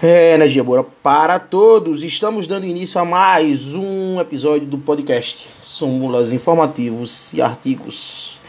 É, 0.00 0.34
energia 0.34 0.62
boa 0.62 0.84
para 0.84 1.40
todos. 1.40 2.04
Estamos 2.04 2.46
dando 2.46 2.64
início 2.64 3.00
a 3.00 3.04
mais 3.04 3.74
um 3.74 4.20
episódio 4.20 4.64
do 4.64 4.78
podcast 4.78 5.48
Súmulas 5.60 6.32
Informativos 6.32 7.34
e 7.34 7.42
Artigos 7.42 8.40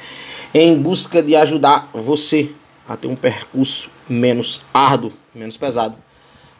em 0.53 0.79
busca 0.79 1.23
de 1.23 1.35
ajudar 1.35 1.89
você 1.91 2.51
a 2.87 2.95
ter 2.95 3.07
um 3.07 3.15
percurso 3.15 3.89
menos 4.07 4.61
árduo, 4.71 5.11
menos 5.33 5.57
pesado 5.57 5.95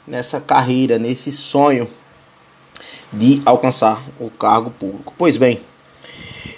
nessa 0.08 0.42
carreira, 0.42 0.98
nesse 0.98 1.32
sonho 1.32 1.88
de 3.14 3.44
alcançar 3.46 4.02
o 4.20 4.32
cargo 4.32 4.72
público. 4.72 5.14
Pois 5.16 5.38
bem, 5.38 5.62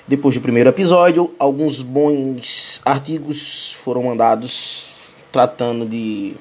depois 0.07 0.35
do 0.35 0.41
primeiro 0.41 0.69
episódio, 0.69 1.35
alguns 1.37 1.81
bons 1.81 2.79
artigos 2.85 3.73
foram 3.73 4.03
mandados 4.03 4.87
tratando 5.33 5.85
de 5.85 6.33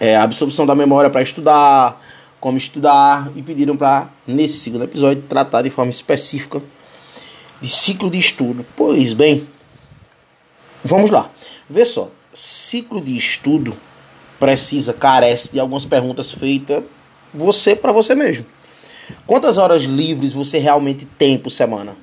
é, 0.00 0.16
absorção 0.16 0.64
da 0.64 0.74
memória 0.74 1.10
para 1.10 1.20
estudar, 1.20 2.02
como 2.40 2.56
estudar, 2.56 3.30
e 3.36 3.42
pediram 3.42 3.76
para, 3.76 4.08
nesse 4.26 4.58
segundo 4.58 4.84
episódio, 4.84 5.22
tratar 5.28 5.60
de 5.60 5.68
forma 5.70 5.90
específica 5.90 6.62
de 7.60 7.68
ciclo 7.68 8.10
de 8.10 8.18
estudo. 8.18 8.64
Pois 8.74 9.12
bem, 9.12 9.46
vamos 10.82 11.10
lá. 11.10 11.30
Vê 11.68 11.84
só, 11.84 12.10
ciclo 12.32 13.00
de 13.00 13.16
estudo 13.16 13.76
precisa, 14.38 14.94
carece 14.94 15.52
de 15.52 15.60
algumas 15.60 15.84
perguntas 15.84 16.32
feitas 16.32 16.82
você 17.32 17.76
para 17.76 17.92
você 17.92 18.14
mesmo. 18.14 18.46
Quantas 19.26 19.58
horas 19.58 19.82
livres 19.82 20.32
você 20.32 20.58
realmente 20.58 21.04
tem 21.04 21.38
por 21.38 21.50
semana? 21.50 21.94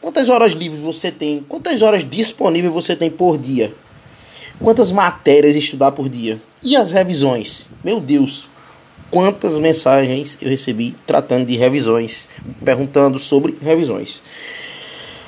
Quantas 0.00 0.28
horas 0.28 0.52
livres 0.52 0.80
você 0.80 1.10
tem? 1.10 1.44
Quantas 1.48 1.80
horas 1.80 2.08
disponíveis 2.08 2.72
você 2.72 2.94
tem 2.94 3.10
por 3.10 3.38
dia? 3.38 3.74
Quantas 4.62 4.92
matérias 4.92 5.56
estudar 5.56 5.90
por 5.90 6.08
dia? 6.08 6.40
E 6.62 6.76
as 6.76 6.92
revisões? 6.92 7.66
Meu 7.82 7.98
Deus, 8.00 8.46
quantas 9.10 9.58
mensagens 9.58 10.38
eu 10.40 10.48
recebi 10.48 10.94
tratando 11.04 11.46
de 11.46 11.56
revisões, 11.56 12.28
perguntando 12.64 13.18
sobre 13.18 13.58
revisões. 13.60 14.22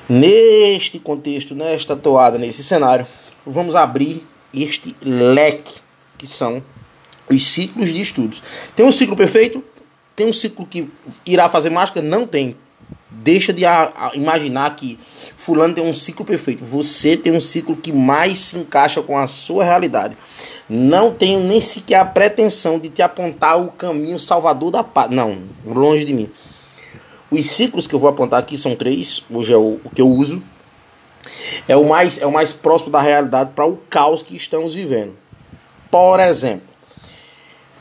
Neste 0.09 1.01
contexto, 1.01 1.53
nesta 1.53 1.97
toada, 1.97 2.39
nesse 2.39 2.63
cenário, 2.63 3.05
vamos 3.45 3.75
abrir 3.75 4.25
este 4.55 4.95
leque 5.03 5.81
que 6.17 6.29
são 6.29 6.63
os 7.29 7.45
ciclos 7.45 7.93
de 7.93 8.01
estudos. 8.01 8.41
Tem 8.77 8.87
um 8.87 8.93
ciclo 8.93 9.17
perfeito? 9.17 9.65
Tem 10.15 10.29
um 10.29 10.33
ciclo 10.33 10.65
que 10.65 10.89
irá 11.27 11.49
fazer 11.49 11.71
mágica? 11.71 12.01
Não 12.01 12.25
tem. 12.25 12.57
Deixa 13.17 13.53
de 13.53 13.63
imaginar 14.15 14.75
que 14.75 14.99
fulano 15.37 15.73
tem 15.73 15.85
um 15.85 15.95
ciclo 15.95 16.25
perfeito. 16.25 16.65
Você 16.65 17.17
tem 17.17 17.33
um 17.33 17.41
ciclo 17.41 17.77
que 17.77 17.93
mais 17.93 18.39
se 18.41 18.59
encaixa 18.59 19.01
com 19.03 19.17
a 19.17 19.27
sua 19.29 19.63
realidade. 19.63 20.17
Não 20.69 21.13
tenho 21.15 21.41
nem 21.41 21.61
sequer 21.61 22.01
a 22.01 22.05
pretensão 22.05 22.79
de 22.79 22.89
te 22.89 23.03
apontar 23.03 23.61
o 23.61 23.69
caminho 23.71 24.19
salvador 24.19 24.71
da 24.73 24.83
paz. 24.83 25.11
Não, 25.11 25.39
longe 25.65 26.05
de 26.05 26.13
mim. 26.13 26.31
Os 27.31 27.51
ciclos 27.51 27.87
que 27.87 27.95
eu 27.95 28.01
vou 28.01 28.11
apontar 28.11 28.41
aqui 28.41 28.59
são 28.59 28.75
três. 28.75 29.25
Hoje 29.31 29.53
é 29.53 29.57
o, 29.57 29.81
o 29.85 29.91
que 29.95 30.03
eu 30.03 30.09
uso. 30.09 30.43
É 31.69 31.77
o 31.77 31.89
mais, 31.89 32.21
é 32.21 32.27
o 32.27 32.33
mais 32.33 32.53
próximo 32.53 32.91
da 32.91 33.01
realidade 33.01 33.53
para 33.55 33.65
o 33.65 33.77
caos 33.89 34.23
que 34.23 34.37
estamos 34.37 34.75
vivendo. 34.75 35.17
Por 35.91 36.19
exemplo, 36.19 36.69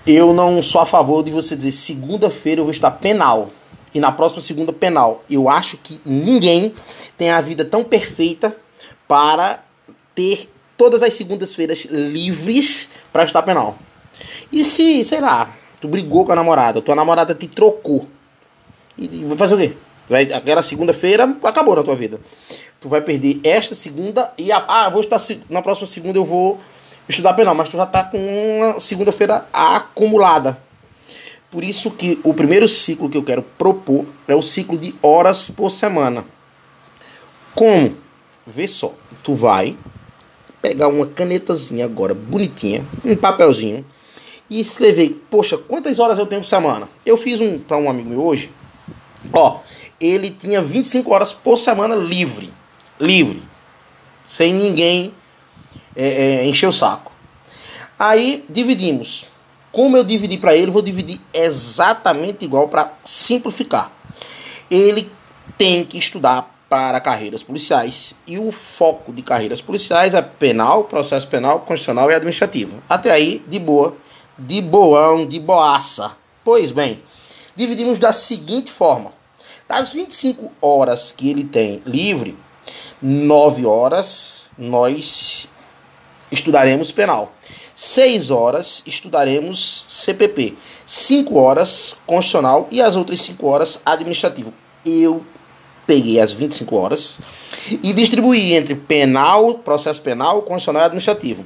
eu 0.06 0.34
não 0.34 0.62
sou 0.62 0.80
a 0.80 0.86
favor 0.86 1.24
de 1.24 1.32
você 1.32 1.56
dizer 1.56 1.72
segunda-feira 1.72 2.62
eu 2.62 2.66
vou 2.66 2.72
estar 2.72 2.92
penal 2.92 3.50
e 3.94 4.00
na 4.00 4.12
próxima 4.12 4.42
segunda 4.42 4.74
penal. 4.74 5.24
Eu 5.30 5.50
acho 5.50 5.78
que 5.78 6.02
ninguém 6.06 6.74
tem 7.18 7.30
a 7.30 7.42
vida 7.42 7.64
tão 7.64 7.84
perfeita 7.84 8.56
para 9.08 9.64
ter 10.16 10.50
todas 10.78 11.04
as 11.04 11.14
segundas-feiras 11.14 11.86
livres 11.86 12.90
para 13.12 13.24
estar 13.24 13.42
penal. 13.44 13.78
E 14.52 14.64
se, 14.64 15.04
sei 15.06 15.22
lá, 15.22 15.54
tu 15.80 15.88
brigou 15.88 16.26
com 16.26 16.32
a 16.32 16.36
namorada, 16.36 16.82
tua 16.82 16.96
namorada 16.96 17.36
te 17.36 17.48
trocou. 17.48 18.08
E, 18.98 19.24
vai 19.26 19.38
fazer 19.38 19.56
o 19.56 19.58
quê? 19.58 19.74
Vai, 20.08 20.32
aquela 20.34 20.62
segunda-feira 20.62 21.38
acabou 21.44 21.76
na 21.76 21.84
tua 21.84 21.96
vida. 21.96 22.20
Tu 22.80 22.90
vai 22.90 23.02
perder 23.02 23.40
esta 23.44 23.74
segunda 23.74 24.34
e 24.38 24.52
a, 24.52 24.64
ah, 24.68 24.90
vou 24.90 25.02
estar 25.02 25.20
na 25.50 25.62
próxima 25.62 25.88
segunda 25.88 26.18
eu 26.18 26.26
vou 26.26 26.60
estudar 27.08 27.34
penal, 27.34 27.56
mas 27.56 27.70
tu 27.70 27.78
já 27.78 27.86
tá 27.86 28.04
com 28.04 28.18
uma 28.18 28.80
segunda-feira 28.80 29.46
acumulada. 29.52 30.58
Por 31.54 31.64
isso 31.64 31.92
que 31.92 32.20
o 32.24 32.34
primeiro 32.34 32.68
ciclo 32.68 33.08
que 33.08 33.16
eu 33.16 33.22
quero 33.22 33.44
propor 33.44 34.08
é 34.28 34.34
o 34.34 34.42
ciclo 34.42 34.76
de 34.76 34.96
horas 35.04 35.52
por 35.52 35.70
semana. 35.70 36.26
Como? 37.54 37.96
Vê 38.48 38.68
só, 38.68 38.96
tu 39.24 39.36
vai 39.36 39.78
pegar 40.60 40.88
uma 40.88 41.06
canetazinha 41.06 41.86
agora, 41.86 42.16
bonitinha, 42.16 42.84
um 43.06 43.16
papelzinho, 43.16 43.86
e 44.50 44.60
escrever, 44.60 45.24
poxa, 45.30 45.56
quantas 45.56 46.00
horas 46.00 46.18
eu 46.18 46.26
tenho 46.26 46.42
por 46.42 46.48
semana? 46.48 46.90
Eu 47.06 47.18
fiz 47.18 47.40
um 47.40 47.60
para 47.60 47.78
um 47.78 47.88
amigo 47.88 48.10
meu 48.10 48.26
hoje, 48.26 48.52
ó, 49.32 49.60
ele 50.02 50.32
tinha 50.32 50.60
25 50.60 51.14
horas 51.14 51.32
por 51.32 51.60
semana 51.60 51.94
livre, 51.94 52.52
livre, 53.00 53.44
sem 54.26 54.56
ninguém 54.56 55.14
é, 55.96 56.08
é, 56.08 56.46
encher 56.48 56.68
o 56.68 56.74
saco. 56.74 57.12
Aí 58.00 58.44
dividimos 58.50 59.32
como 59.74 59.98
eu 59.98 60.04
dividi 60.04 60.38
para 60.38 60.56
ele, 60.56 60.70
vou 60.70 60.84
dividir 60.84 61.20
exatamente 61.34 62.46
igual 62.46 62.68
para 62.68 62.94
simplificar. 63.04 63.92
Ele 64.70 65.12
tem 65.58 65.84
que 65.84 65.98
estudar 65.98 66.54
para 66.70 67.02
carreiras 67.02 67.42
policiais 67.42 68.14
e 68.28 68.38
o 68.38 68.52
foco 68.52 69.12
de 69.12 69.24
carreiras 69.24 69.62
policiais 69.62 70.14
é 70.14 70.22
penal, 70.22 70.84
processo 70.84 71.28
penal, 71.28 71.62
constitucional 71.62 72.12
e 72.12 72.14
administrativo. 72.14 72.84
Até 72.88 73.10
aí, 73.10 73.44
de 73.48 73.58
boa, 73.58 73.98
de 74.38 74.62
boão, 74.62 75.26
de 75.26 75.40
boaça. 75.40 76.16
Pois 76.44 76.72
bem, 76.72 77.02
dividimos 77.56 77.98
da 77.98 78.14
seguinte 78.14 78.72
forma: 78.72 79.12
das 79.68 79.92
25 79.92 80.52
horas 80.62 81.12
que 81.12 81.32
ele 81.32 81.44
tem 81.44 81.82
livre, 81.84 82.38
9 83.02 83.66
horas 83.66 84.52
nós 84.56 85.50
estudaremos 86.32 86.92
penal. 86.92 87.32
6 87.84 88.32
horas 88.32 88.82
estudaremos 88.86 89.84
CPP, 89.90 90.58
5 90.86 91.38
horas 91.38 91.98
constitucional 92.08 92.66
e 92.72 92.82
as 92.82 92.96
outras 92.96 93.20
5 93.20 93.46
horas 93.46 93.82
administrativo. 93.86 94.54
Eu 94.86 95.22
peguei 95.86 96.18
as 96.22 96.32
25 96.32 96.74
horas 96.78 97.20
e 97.70 97.92
distribuí 97.92 98.54
entre 98.54 98.74
penal, 98.74 99.56
processo 99.56 100.02
penal, 100.02 100.44
constitucional 100.44 100.84
e 100.84 100.86
administrativo. 100.86 101.46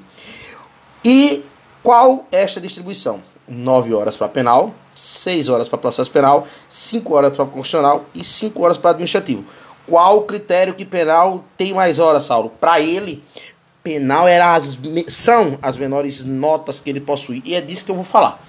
E 1.03 1.43
qual 1.81 2.27
é 2.31 2.43
esta 2.43 2.61
distribuição? 2.61 3.19
9 3.47 3.95
horas 3.95 4.15
para 4.15 4.29
penal, 4.29 4.75
6 4.93 5.49
horas 5.49 5.67
para 5.67 5.79
processo 5.79 6.11
penal, 6.11 6.47
5 6.69 7.15
horas 7.15 7.35
para 7.35 7.45
constitucional 7.45 8.05
e 8.13 8.23
5 8.23 8.63
horas 8.63 8.77
para 8.77 8.91
administrativo. 8.91 9.43
Qual 9.87 10.17
o 10.17 10.21
critério 10.21 10.75
que 10.75 10.85
penal 10.85 11.43
tem 11.57 11.73
mais 11.73 11.97
horas, 11.97 12.25
Saulo? 12.25 12.51
Para 12.59 12.79
ele, 12.79 13.23
penal 13.87 14.27
era 14.27 14.53
as, 14.53 14.77
são 15.07 15.57
as 15.61 15.77
menores 15.77 16.21
notas 16.25 16.81
que 16.81 16.89
ele 16.89 16.99
possui. 16.99 17.41
E 17.45 17.55
é 17.55 17.61
disso 17.61 17.85
que 17.85 17.91
eu 17.91 17.95
vou 17.95 18.03
falar. 18.03 18.45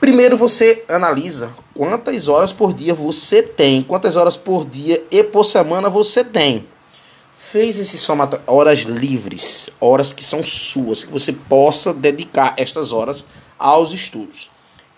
Primeiro 0.00 0.36
você 0.36 0.84
analisa 0.88 1.54
quantas 1.72 2.26
horas 2.26 2.52
por 2.52 2.74
dia 2.74 2.92
você 2.92 3.42
tem, 3.42 3.80
quantas 3.80 4.16
horas 4.16 4.36
por 4.36 4.68
dia 4.68 5.00
e 5.08 5.22
por 5.22 5.44
semana 5.44 5.88
você 5.88 6.24
tem. 6.24 6.66
Fez 7.32 7.78
esse 7.78 7.96
somatório, 7.96 8.44
horas 8.48 8.80
livres, 8.80 9.70
horas 9.80 10.12
que 10.12 10.24
são 10.24 10.44
suas, 10.44 11.04
que 11.04 11.12
você 11.12 11.32
possa 11.32 11.94
dedicar 11.94 12.54
estas 12.56 12.92
horas 12.92 13.24
aos 13.56 13.92
estudos. 13.92 14.50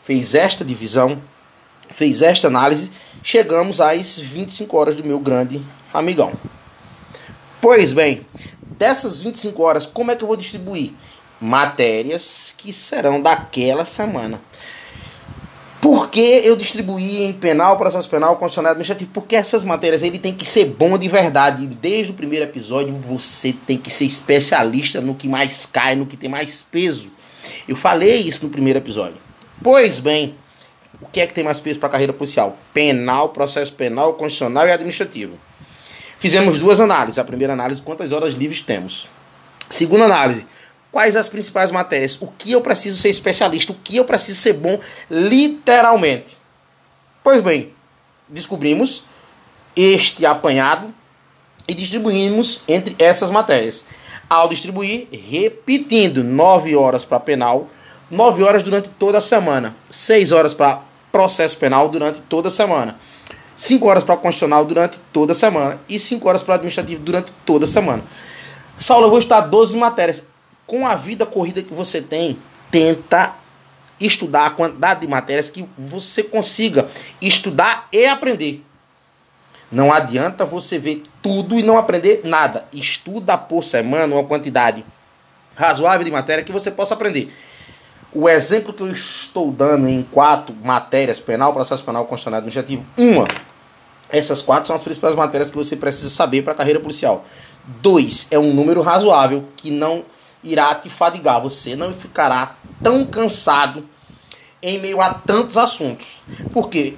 Fez 0.03 0.35
esta 0.35 0.65
divisão, 0.65 1.21
fez 1.91 2.23
esta 2.23 2.47
análise, 2.47 2.91
chegamos 3.23 3.83
às 3.83 4.19
25 4.19 4.77
horas 4.77 4.97
do 4.97 5.05
meu 5.05 5.21
grande 5.21 5.61
amigão. 5.93 6.33
Pois 7.61 7.93
bem, 7.93 8.25
dessas 8.79 9.21
25 9.21 9.63
horas, 9.63 9.87
como 9.87 10.11
é 10.11 10.17
que 10.17 10.23
eu 10.23 10.29
vou 10.29 10.37
distribuir? 10.37 10.93
Matérias 11.41 12.55
que 12.57 12.73
serão 12.73 13.21
daquela 13.21 13.85
semana. 13.85 14.41
Por 15.81 16.11
que 16.11 16.41
eu 16.45 16.57
distribuí 16.57 17.25
em 17.25 17.33
penal, 17.33 17.77
processo 17.77 18.09
penal, 18.09 18.37
constitucional 18.37 18.73
administrativo? 18.73 19.11
Porque 19.13 19.37
essas 19.37 19.63
matérias 19.63 20.03
ele 20.03 20.19
tem 20.19 20.35
que 20.35 20.45
ser 20.45 20.65
bom 20.65 20.99
de 20.99 21.09
verdade. 21.09 21.67
Desde 21.67 22.11
o 22.11 22.15
primeiro 22.15 22.45
episódio 22.45 22.93
você 22.95 23.55
tem 23.67 23.79
que 23.79 23.91
ser 23.91 24.05
especialista 24.05 25.01
no 25.01 25.15
que 25.15 25.29
mais 25.29 25.65
cai, 25.67 25.95
no 25.95 26.07
que 26.07 26.17
tem 26.17 26.29
mais 26.29 26.63
peso. 26.63 27.13
Eu 27.69 27.77
falei 27.77 28.17
isso 28.17 28.45
no 28.45 28.51
primeiro 28.51 28.79
episódio. 28.79 29.19
Pois 29.63 30.01
bem, 30.01 30.35
o 31.01 31.07
que 31.07 31.21
é 31.21 31.27
que 31.27 31.35
tem 31.35 31.45
mais 31.45 31.61
peso 31.61 31.79
para 31.79 31.89
a 31.89 31.93
carreira 31.93 32.13
policial? 32.13 32.59
Penal, 32.73 33.29
processo 33.29 33.73
penal, 33.73 34.15
constitucional 34.15 34.67
e 34.67 34.73
administrativo. 34.73 35.39
Fizemos 36.19 36.59
duas 36.59 36.81
análises. 36.81 37.19
A 37.19 37.25
primeira 37.25 37.53
análise, 37.53 37.83
quantas 37.83 38.13
horas 38.13 38.35
livres 38.35 38.61
temos. 38.61 39.09
Segunda 39.69 40.05
análise, 40.05 40.47
quais 40.93 41.17
as 41.17 41.29
principais 41.29 41.71
matérias, 41.71 42.17
o 42.21 42.27
que 42.27 42.53
eu 42.53 42.61
preciso 42.61 42.97
ser 42.97 43.11
especialista, 43.11 43.73
o 43.73 43.77
que 43.77 43.97
eu 43.97 44.05
preciso 44.05 44.41
ser 44.41 44.55
bom 44.55 44.79
literalmente. 45.11 46.39
Pois 47.23 47.43
bem, 47.43 47.73
descobrimos 48.29 49.05
este 49.75 50.25
apanhado 50.25 50.95
e 51.69 51.75
distribuímos 51.75 52.63
entre 52.69 52.95
essas 52.99 53.31
matérias. 53.31 53.85
Ao 54.29 54.49
distribuir, 54.49 55.09
repetindo 55.13 56.25
9 56.25 56.75
horas 56.75 57.05
para 57.05 57.21
penal, 57.21 57.69
9 58.11 58.43
horas 58.43 58.63
durante 58.63 58.89
toda 58.89 59.19
a 59.19 59.21
semana, 59.21 59.77
6 59.91 60.33
horas 60.33 60.55
para 60.55 60.81
processo 61.13 61.57
penal 61.57 61.89
durante 61.89 62.21
toda 62.23 62.49
a 62.49 62.51
semana, 62.51 62.99
5 63.57 63.87
horas 63.89 64.05
para 64.05 64.17
constitucional 64.17 64.65
durante 64.65 64.99
toda 65.13 65.33
a 65.33 65.35
semana 65.35 65.81
e 65.89 65.99
5 65.99 66.29
horas 66.29 66.43
para 66.43 66.57
administrativo 66.57 67.03
durante 67.03 67.33
toda 67.45 67.65
a 67.65 67.69
semana. 67.69 68.05
Saulo, 68.79 69.07
eu 69.07 69.11
vou 69.11 69.19
estudar 69.19 69.41
12 69.41 69.77
matérias. 69.77 70.25
Com 70.67 70.87
a 70.87 70.95
vida 70.95 71.25
corrida 71.25 71.63
que 71.63 71.73
você 71.73 72.03
tem, 72.03 72.39
tenta 72.71 73.35
estudar 73.99 74.47
a 74.47 74.51
quantidade 74.51 75.01
de 75.01 75.07
matérias 75.07 75.49
que 75.49 75.67
você 75.79 76.23
consiga 76.23 76.89
estudar 77.21 77.89
e 77.93 78.05
aprender. 78.05 78.63
Não 79.71 79.93
adianta 79.93 80.45
você 80.45 80.79
ver 80.79 81.03
tudo 81.23 81.59
e 81.59 81.63
não 81.63 81.79
aprender 81.79 82.21
nada. 82.25 82.67
Estuda 82.73 83.39
por 83.39 83.65
semana 83.65 84.15
uma 84.15 84.25
quantidade 84.25 84.85
razoável 85.55 86.05
de 86.05 86.11
matéria 86.11 86.45
que 86.45 86.53
você 86.53 86.71
possa 86.71 86.95
aprender. 86.95 87.33
O 88.13 88.29
exemplo 88.29 88.73
que 88.73 88.83
eu 88.83 88.91
estou 88.91 89.51
dando 89.51 89.89
em 89.89 90.03
quatro 90.03 90.55
matérias, 90.65 91.21
penal, 91.21 91.53
processo 91.53 91.85
penal, 91.85 92.05
constitucional 92.05 92.39
administrativo, 92.39 92.85
uma. 92.97 93.27
Essas 94.09 94.41
quatro 94.41 94.69
são 94.69 94.77
as 94.77 94.85
principais 94.85 95.15
matérias 95.15 95.51
que 95.51 95.57
você 95.57 95.77
precisa 95.77 96.09
saber 96.09 96.43
para 96.43 96.53
a 96.53 96.57
carreira 96.57 96.81
policial. 96.81 97.25
Dois, 97.83 98.29
é 98.31 98.39
um 98.39 98.55
número 98.55 98.81
razoável 98.81 99.45
que 99.57 99.71
não 99.71 100.05
irá 100.43 100.75
te 100.75 100.89
fadigar. 100.89 101.41
Você 101.43 101.75
não 101.75 101.93
ficará 101.93 102.55
tão 102.83 103.05
cansado 103.05 103.85
em 104.63 104.79
meio 104.79 105.01
a 105.01 105.13
tantos 105.13 105.57
assuntos. 105.57 106.23
Porque 106.53 106.95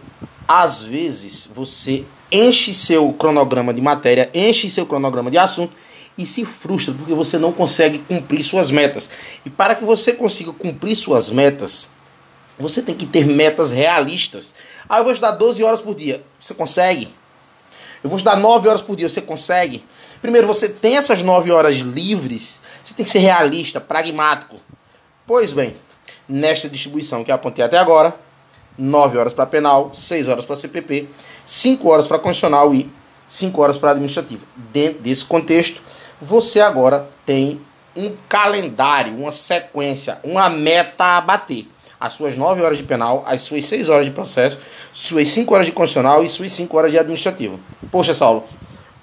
às 0.47 0.83
vezes 0.83 1.49
você 1.53 2.05
enche 2.31 2.75
seu 2.75 3.13
cronograma 3.15 3.73
de 3.73 3.81
matéria, 3.81 4.31
enche 4.35 4.69
seu 4.69 4.87
cronograma 4.87 5.31
de 5.31 5.39
assunto 5.39 5.73
e 6.19 6.27
se 6.27 6.45
frustra 6.45 6.93
porque 6.93 7.15
você 7.15 7.39
não 7.39 7.53
consegue 7.53 8.01
cumprir 8.01 8.43
suas 8.43 8.73
metas. 8.73 9.09
E 9.47 9.49
para 9.49 9.77
que 9.77 9.85
você 9.85 10.13
consiga 10.13 10.53
cumprir 10.53 10.97
suas 10.97 11.31
metas, 11.31 11.89
você 12.59 12.83
tem 12.83 12.97
que 12.97 13.07
ter 13.07 13.25
metas 13.25 13.71
realistas. 13.71 14.53
Ah, 14.89 14.99
eu 14.99 15.05
vou 15.05 15.13
estudar 15.13 15.31
12 15.31 15.63
horas 15.63 15.81
por 15.81 15.95
dia. 15.95 16.25
Você 16.41 16.55
consegue? 16.55 17.15
Eu 18.03 18.11
vou 18.11 18.17
estudar 18.17 18.37
9 18.37 18.69
horas 18.69 18.83
por 18.83 18.97
dia. 18.97 19.09
Você 19.09 19.23
consegue? 19.23 19.85
Primeiro, 20.21 20.49
você 20.49 20.69
tem 20.69 20.97
essas 20.97 21.23
9 21.23 21.53
horas 21.53 21.77
livres. 21.77 22.61
Você 22.83 22.95
tem 22.95 23.05
que 23.05 23.11
ser 23.11 23.21
realista, 23.21 23.81
pragmático. 23.81 24.57
Pois 25.25 25.53
bem, 25.53 25.77
nesta 26.29 26.69
distribuição 26.69 27.23
que 27.23 27.31
eu 27.31 27.35
apontei 27.37 27.65
até 27.65 27.79
agora, 27.79 28.17
9 28.77 29.19
horas 29.19 29.33
para 29.33 29.47
penal, 29.47 29.95
6 29.95 30.27
horas 30.27 30.45
para 30.45 30.57
CPP, 30.57 31.09
5 31.45 31.89
horas 31.89 32.09
para 32.09 32.19
constitucional 32.19 32.75
e 32.75 32.91
5 33.29 33.61
horas 33.61 33.77
para 33.77 33.93
administrativo. 33.93 34.45
Dentro 34.73 35.01
desse 35.01 35.25
contexto, 35.25 35.81
você 36.21 36.61
agora 36.61 37.09
tem 37.25 37.61
um 37.97 38.15
calendário, 38.29 39.17
uma 39.17 39.33
sequência, 39.33 40.19
uma 40.23 40.49
meta 40.49 41.17
a 41.17 41.21
bater. 41.21 41.67
As 42.01 42.13
suas 42.13 42.37
9 42.37 42.63
horas 42.63 42.79
de 42.79 42.85
penal, 42.85 43.25
as 43.27 43.41
suas 43.41 43.65
6 43.65 43.89
horas 43.89 44.07
de 44.07 44.13
processo, 44.13 44.59
suas 44.93 45.29
5 45.31 45.53
horas 45.53 45.67
de 45.67 45.73
constitucional 45.73 46.25
e 46.25 46.29
suas 46.29 46.53
5 46.53 46.77
horas 46.77 46.93
de 46.93 46.99
administrativo. 46.99 47.59
Poxa, 47.91 48.15
Saulo, 48.15 48.45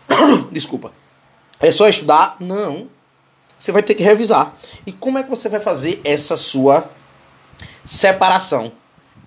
desculpa. 0.50 0.94
É 1.60 1.72
só 1.72 1.90
estudar? 1.90 2.38
Não. 2.40 2.88
Você 3.60 3.72
vai 3.72 3.84
ter 3.84 3.96
que 3.96 4.04
revisar. 4.04 4.56
E 4.86 4.92
como 4.92 5.18
é 5.18 5.24
que 5.24 5.30
você 5.30 5.50
vai 5.50 5.60
fazer 5.60 6.02
essa 6.06 6.38
sua 6.38 6.90
separação 7.84 8.72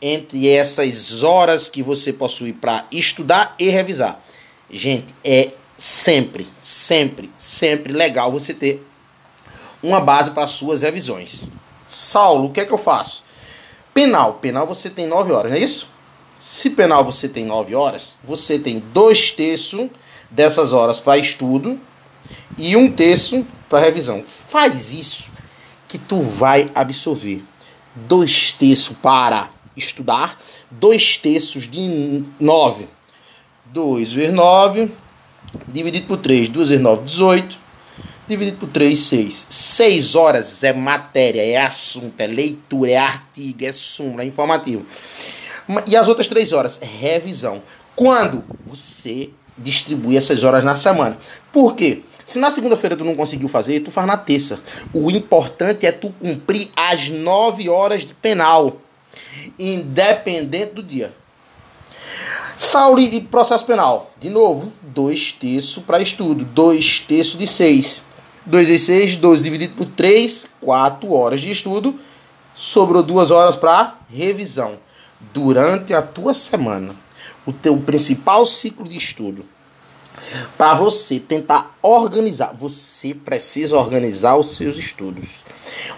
entre 0.00 0.48
essas 0.48 1.22
horas 1.22 1.68
que 1.68 1.82
você 1.82 2.12
possui 2.12 2.52
para 2.52 2.84
estudar 2.90 3.54
e 3.58 3.68
revisar? 3.68 4.20
Gente, 4.70 5.14
é 5.24 5.52
sempre, 5.78 6.48
sempre, 6.58 7.30
sempre 7.38 7.92
legal 7.92 8.32
você 8.32 8.52
ter 8.52 8.84
uma 9.80 10.00
base 10.00 10.32
para 10.32 10.48
suas 10.48 10.82
revisões. 10.82 11.44
Saulo, 11.86 12.48
o 12.48 12.52
que 12.52 12.60
é 12.60 12.66
que 12.66 12.72
eu 12.72 12.78
faço? 12.78 13.24
Penal. 13.94 14.34
Penal 14.34 14.66
você 14.66 14.90
tem 14.90 15.06
9 15.06 15.32
horas, 15.32 15.52
não 15.52 15.58
é 15.58 15.62
isso? 15.62 15.88
Se 16.40 16.70
penal 16.70 17.04
você 17.04 17.28
tem 17.28 17.46
9 17.46 17.74
horas, 17.74 18.18
você 18.22 18.58
tem 18.58 18.80
dois 18.92 19.30
terços 19.30 19.88
dessas 20.30 20.72
horas 20.72 21.00
para 21.00 21.16
estudo 21.16 21.80
e 22.56 22.76
um 22.76 22.90
terço 22.90 23.46
para 23.68 23.78
revisão. 23.78 24.24
Faz 24.48 24.92
isso 24.92 25.30
que 25.86 25.98
tu 25.98 26.20
vai 26.20 26.68
absorver. 26.74 27.42
Dois 27.94 28.52
terços 28.52 28.96
para 28.96 29.50
estudar, 29.76 30.38
dois 30.70 31.16
terços 31.16 31.68
de 31.70 32.24
9. 32.38 32.88
2 33.66 34.12
vezes 34.12 34.34
9 34.34 34.90
dividido 35.66 36.06
por 36.06 36.18
3, 36.18 36.48
2 36.48 36.68
vezes 36.68 36.82
9, 36.82 37.04
18. 37.04 37.58
Dividido 38.28 38.58
por 38.58 38.68
3, 38.68 38.98
6. 38.98 39.46
6 39.48 40.14
horas 40.14 40.62
é 40.62 40.72
matéria, 40.72 41.44
é 41.44 41.56
assunto, 41.56 42.20
é 42.20 42.26
leitura, 42.26 42.90
é 42.90 42.96
artigo, 42.96 43.64
é 43.64 43.72
súmula, 43.72 44.22
é 44.22 44.26
informativo. 44.26 44.84
E 45.86 45.96
as 45.96 46.08
outras 46.08 46.26
3 46.26 46.52
horas? 46.52 46.78
Revisão. 46.82 47.62
Quando 47.96 48.44
você 48.66 49.30
distribui 49.58 50.16
essas 50.16 50.44
horas 50.44 50.62
na 50.62 50.76
semana. 50.76 51.18
Por 51.52 51.74
quê? 51.74 52.02
Se 52.24 52.38
na 52.38 52.50
segunda-feira 52.50 52.96
tu 52.96 53.04
não 53.04 53.16
conseguiu 53.16 53.48
fazer, 53.48 53.80
tu 53.80 53.90
faz 53.90 54.06
na 54.06 54.16
terça. 54.16 54.60
O 54.92 55.10
importante 55.10 55.86
é 55.86 55.92
tu 55.92 56.10
cumprir 56.20 56.68
as 56.76 57.08
9 57.08 57.68
horas 57.68 58.02
de 58.02 58.14
penal, 58.14 58.80
independente 59.58 60.74
do 60.74 60.82
dia. 60.82 61.12
Saulo 62.68 63.00
e 63.00 63.18
processo 63.22 63.64
penal. 63.64 64.12
De 64.18 64.28
novo, 64.28 64.70
2 64.82 65.32
terços 65.32 65.82
para 65.82 66.02
estudo. 66.02 66.44
2 66.44 67.00
terços 67.08 67.38
de 67.38 67.46
6. 67.46 68.02
2 68.44 68.68
vezes 68.68 68.86
6, 68.86 69.16
12 69.16 69.42
dividido 69.42 69.74
por 69.74 69.86
3, 69.86 70.46
4 70.60 71.10
horas 71.10 71.40
de 71.40 71.50
estudo. 71.50 71.98
Sobrou 72.54 73.02
2 73.02 73.30
horas 73.30 73.56
para 73.56 73.96
revisão. 74.10 74.76
Durante 75.32 75.94
a 75.94 76.02
tua 76.02 76.34
semana, 76.34 76.94
o 77.46 77.54
teu 77.54 77.74
principal 77.78 78.44
ciclo 78.44 78.86
de 78.86 78.98
estudo, 78.98 79.46
para 80.58 80.74
você 80.74 81.18
tentar 81.18 81.74
organizar, 81.80 82.54
você 82.54 83.14
precisa 83.14 83.78
organizar 83.78 84.36
os 84.36 84.56
seus 84.56 84.76
estudos. 84.76 85.42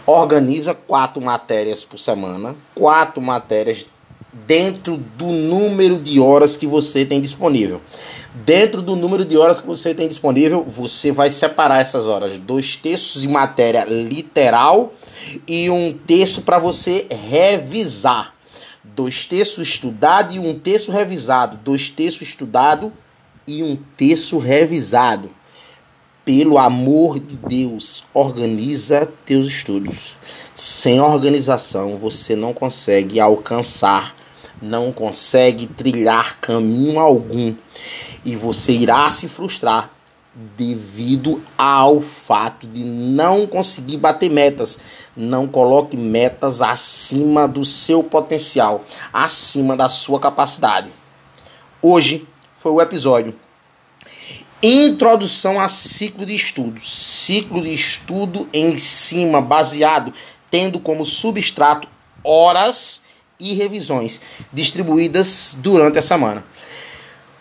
Organiza 0.07 0.73
quatro 0.73 1.21
matérias 1.21 1.83
por 1.83 1.99
semana, 1.99 2.55
quatro 2.77 3.21
matérias 3.21 3.85
dentro 4.33 4.97
do 4.97 5.27
número 5.27 5.99
de 5.99 6.21
horas 6.21 6.57
que 6.57 6.67
você 6.67 7.05
tem 7.05 7.21
disponível. 7.21 7.81
Dentro 8.33 8.81
do 8.81 8.95
número 8.95 9.25
de 9.25 9.37
horas 9.37 9.61
que 9.61 9.67
você 9.67 9.93
tem 9.93 10.09
disponível, 10.09 10.63
você 10.63 11.11
vai 11.11 11.31
separar 11.31 11.81
essas 11.81 12.07
horas. 12.07 12.37
Dois 12.39 12.77
terços 12.77 13.23
de 13.23 13.29
matéria 13.29 13.85
literal 13.85 14.95
e 15.47 15.69
um 15.69 15.93
terço 15.93 16.43
para 16.43 16.59
você 16.59 17.07
revisar. 17.11 18.35
Dois 18.85 19.25
terços 19.27 19.69
estudado 19.69 20.33
e 20.33 20.39
um 20.39 20.59
terço 20.59 20.93
revisado. 20.93 21.59
Dois 21.59 21.89
terços 21.89 22.23
estudado 22.23 22.93
e 23.47 23.63
um 23.63 23.77
terço 23.97 24.39
revisado. 24.39 25.31
Pelo 26.33 26.59
amor 26.59 27.19
de 27.19 27.37
Deus, 27.37 28.05
organiza 28.15 29.05
teus 29.27 29.49
estudos. 29.49 30.15
Sem 30.55 31.01
organização, 31.01 31.99
você 31.99 32.37
não 32.37 32.55
consegue 32.55 33.19
alcançar 33.19 34.15
não 34.63 34.93
consegue 34.93 35.67
trilhar 35.67 36.39
caminho 36.39 37.01
algum 37.01 37.53
e 38.25 38.37
você 38.37 38.71
irá 38.71 39.11
se 39.11 39.27
frustrar 39.27 39.91
devido 40.57 41.43
ao 41.59 42.01
fato 42.01 42.65
de 42.65 42.85
não 42.85 43.45
conseguir 43.45 43.97
bater 43.97 44.31
metas. 44.31 44.79
Não 45.17 45.49
coloque 45.49 45.97
metas 45.97 46.63
acima 46.63 47.49
do 47.49 47.65
seu 47.65 48.05
potencial, 48.05 48.85
acima 49.13 49.77
da 49.77 49.89
sua 49.89 50.21
capacidade. 50.21 50.93
Hoje 51.83 52.25
foi 52.57 52.71
o 52.71 52.81
episódio 52.81 53.35
Introdução 54.63 55.59
a 55.59 55.71
ciclo 55.71 56.27
de 56.27 56.35
estudo. 56.35 56.79
Ciclo 56.83 57.63
de 57.63 57.73
estudo 57.73 58.47
em 58.53 58.77
cima, 58.77 59.41
baseado, 59.41 60.13
tendo 60.51 60.79
como 60.79 61.07
substrato 61.07 61.89
horas 62.23 63.03
e 63.39 63.55
revisões 63.55 64.21
distribuídas 64.53 65.57
durante 65.59 65.99
a 65.99 66.03
semana. 66.03 66.45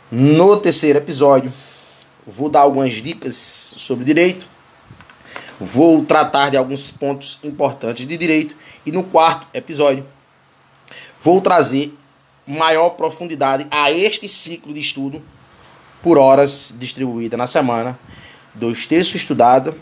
No 0.09 0.55
terceiro 0.55 0.97
episódio, 0.97 1.51
vou 2.25 2.47
dar 2.47 2.61
algumas 2.61 2.93
dicas 2.93 3.35
sobre 3.35 4.05
direito, 4.05 4.47
vou 5.59 6.05
tratar 6.05 6.49
de 6.49 6.55
alguns 6.55 6.89
pontos 6.89 7.37
importantes 7.43 8.07
de 8.07 8.15
direito 8.15 8.55
e 8.85 8.93
no 8.93 9.03
quarto 9.03 9.45
episódio 9.53 10.05
vou 11.21 11.41
trazer 11.41 11.93
maior 12.47 12.91
profundidade 12.91 13.67
a 13.69 13.91
este 13.91 14.29
ciclo 14.29 14.73
de 14.73 14.79
estudo 14.79 15.21
por 16.01 16.17
horas 16.17 16.73
distribuída 16.77 17.35
na 17.35 17.47
semana, 17.47 17.99
dois 18.53 18.85
textos 18.85 19.21
estudados, 19.21 19.75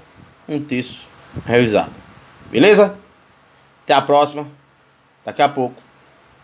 um 0.48 0.60
texto 0.60 1.02
revisado. 1.46 1.94
Beleza? 2.50 2.98
Até 3.84 3.94
a 3.94 4.02
próxima. 4.02 4.48
Daqui 5.26 5.42
a 5.42 5.50
pouco 5.50 5.82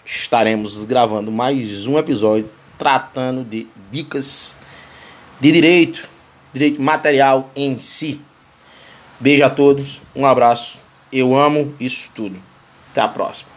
estaremos 0.06 0.84
gravando 0.84 1.32
mais 1.32 1.88
um 1.88 1.98
episódio 1.98 2.50
tratando 2.78 3.44
de 3.44 3.68
dicas 3.90 4.58
de 5.40 5.52
direito, 5.52 6.08
direito 6.54 6.82
material 6.82 7.50
em 7.56 7.80
si. 7.80 8.22
Beijo 9.20 9.44
a 9.44 9.50
todos, 9.50 10.02
um 10.16 10.26
abraço. 10.26 10.78
Eu 11.12 11.36
amo 11.36 11.74
isso 11.80 12.12
tudo. 12.14 12.38
Até 12.92 13.02
a 13.02 13.08
próxima. 13.08 13.53